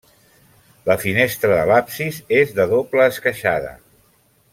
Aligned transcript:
La 0.89 0.95
finestra 1.01 1.51
de 1.59 1.67
l'absis 1.71 2.17
és 2.41 2.55
de 2.61 2.67
doble 2.73 3.07
esqueixada. 3.11 3.75